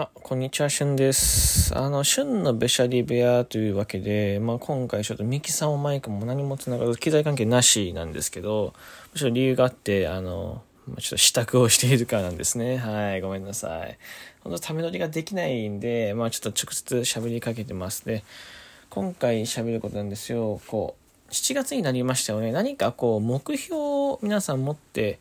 [0.00, 1.76] あ、こんにちは、しゅんです。
[1.76, 8.74] あの、しゅんのべしゃり部屋というわけで、まあ、今回ちょっとミキサーもマイクも何もつながる機材関係なしなんですけど、
[9.12, 10.62] むしろ理由があって、あの、
[11.00, 12.76] ちょっと支度をしているからなんですね。
[12.76, 13.98] はい、ごめんなさい。
[14.44, 18.22] 本当ため乗りができないんで、まあ、ちょっと直接喋りかけてますで、
[18.90, 20.60] 今回喋ることなんですよ。
[20.68, 20.94] こ
[21.28, 22.52] う、7月になりましたよね。
[22.52, 25.18] 何かこう、目標を皆さん持って、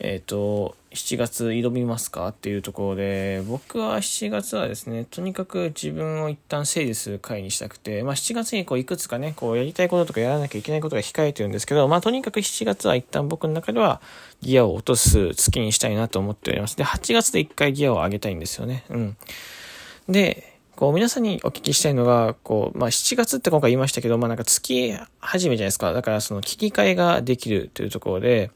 [0.00, 14.00] えっ、ー、と、7月挑みますかっていうところで、僕は7月はですね、とにかく自分を一旦整理する回にしたくて、まあ7月にこういくつかね、こうやりたいこととかやらなきゃいけないことが控えてるんですけど、まあとにかく7月は一旦僕の中では
[14.40, 16.76] ギアを落とす月にしたいなと思っております。
[16.76, 18.84] で、8月で一回ギアを上げたいんですよね。
[18.88, 19.16] うん。
[20.08, 25.92] で、こう皆さんにお聞きしたいのが、こう、まあ7月って今回言いましたけど、まあなんか月始めじゃないですか。
[25.92, 28.52] だからその聞き換えができるというところで、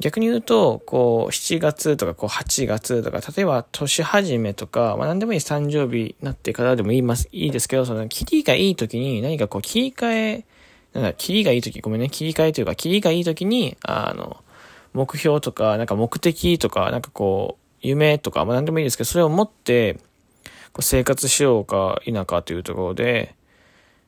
[0.00, 10.46] 逆に言うと、こう、7月とか、こう、8月とか、例えば、年始めとか、まあ、何でもいい誕生日になってからでもいいます、いいですけど、その、切りがいい時に、何かこう、切り替え、
[10.94, 14.38] なんだ、切りがいい時、ごめんね、切り替えというか、切りがいい時に、あの、
[14.94, 19.98] 目標とか、なんか目的とか、なんかこう、夢とか、まあ、何でもいいですけど、それを持って、
[20.72, 23.36] こう生活しようか否かというところで、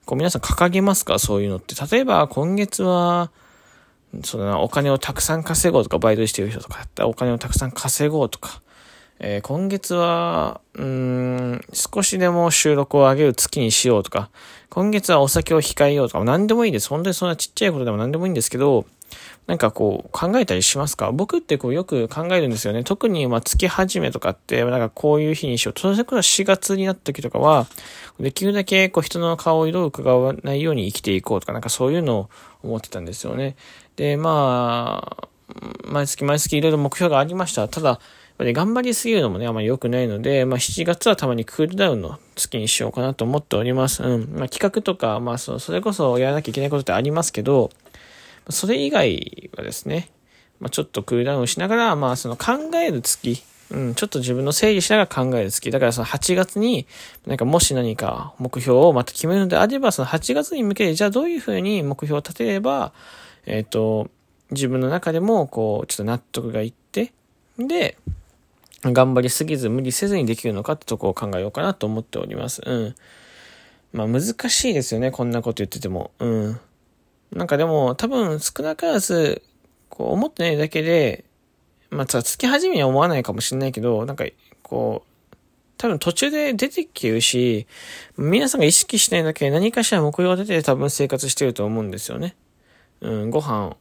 [0.05, 1.75] こう皆さん掲げますかそういうのって。
[1.91, 3.31] 例えば、今月は、
[4.25, 8.63] そのお金をたくさん稼ごうとか、バイトしてる人とかだったらお金をたくさん稼ごうとか、
[9.19, 14.31] えー、今月は、うん、少しでも収録を上げる月にしようとか、
[14.69, 16.89] 今月はお酒を控えようとか、何でもいいです。
[16.89, 18.85] 本当にそんなちっちゃいことでも何でもいいんですけど、
[19.47, 21.13] なんかこう考えたりしますか？
[21.13, 22.83] 僕ってこうよく考えるんですよね。
[22.83, 25.79] 特にまあ月始めとかって、なんかこういう日にしよう。
[25.79, 27.67] それこそ4月になった時とかは、
[28.19, 32.31] できるだけこう人の顔色を伺わないように生きていこうとか、なんかそういうのを
[32.63, 33.57] 思ってたんですよね。
[33.95, 35.29] で、まあ、
[35.85, 37.69] 毎月毎月いろいろ目標がありました。
[37.69, 38.01] ただ、
[38.39, 44.03] 頑張りすぎるのもね、あまり良くないので、まあ、7月はたまにクールダウンの月にしようかなと思っております。
[44.03, 44.29] うん。
[44.35, 47.71] まあ、企画とか、まあ、そそれこそやらなきゃいけないことってありますけど、
[48.51, 50.11] それ以外はですね、
[50.61, 55.71] まあ、ちょっとクールダウンしながら、まあ、その考える月、うん、ちょっと自分の整理しながら考える月。
[55.71, 56.87] だからその8月に、
[57.27, 62.93] なんかもし何か目標をまた決めるのであれば、その8月に向けて、じゃあどういうふうに目標を立てれば、
[63.47, 64.11] えっ、ー、と、
[64.51, 67.13] 自分の中でも、こう、ちょっと納得がいって、
[67.59, 67.97] で、
[68.93, 72.63] 頑張りすぎず無理せずにできるのかってとこを考えようかなと思っております。
[72.65, 72.95] うん。
[73.93, 76.11] まあ難しいですよね、こんなこと言ってても。
[76.19, 76.61] うん。
[77.33, 79.43] なんかでも、多分少なからず、
[79.89, 81.25] こう思ってないだけで、
[81.91, 84.25] まあ、月始めには思わないかもしれないけど、なんか、
[84.63, 85.37] こう、
[85.79, 87.67] 多分途中で出てきてるし、
[88.17, 92.35] 皆さんが意識しないだけで何かしら目標が出て多分生活してると思うんですよね。
[93.01, 93.77] うん、ご飯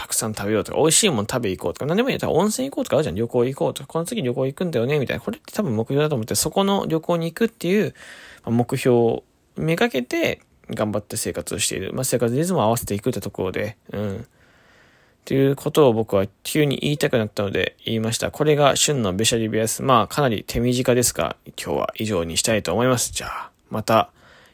[0.00, 2.32] たくさん食べようとか、美味しいもの食べ行こうとか、何でもいいよ。
[2.32, 3.16] 温泉行こうとかあるじゃん。
[3.16, 5.20] 旅行行こうとか、この次旅行行くんだよね、みたいな。
[5.22, 7.94] これって多分目標だと思って、そこの旅行に行くっていう
[8.46, 9.24] 目標を
[9.56, 10.40] めがけて
[10.70, 11.92] 頑張って生活をしている。
[11.92, 14.16] まあ、生活リズムを合わせていくってところで、うん。
[14.16, 14.24] っ
[15.26, 18.30] ていうことを僕は急に言いたくなったので言いました。
[18.30, 19.82] これが旬のベシャリビアス。
[19.82, 23.12] まあ、かなり手短ですが、今日は以上にしたいと思います。
[23.12, 24.10] じゃあ、また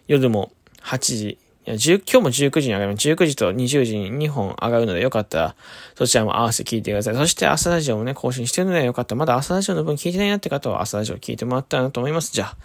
[0.09, 0.51] 夜も
[0.83, 3.09] 8時いや、今日も19時に上がります。
[3.09, 5.57] 19時と20時に2本上がるので、よかったら、
[5.97, 7.15] そちらも合わせて聞いてください。
[7.17, 12.33] そして朝ラジオもね、更新してるので、よかったら、まだ朝ラジオの分聞いてないなって方は、朝ラジオ聞いてもらったらなと思います。
[12.33, 12.57] じゃあ、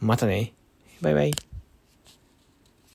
[0.00, 0.54] またね。
[1.02, 1.55] バイバイ。